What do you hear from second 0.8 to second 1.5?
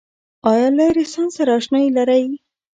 رنسانس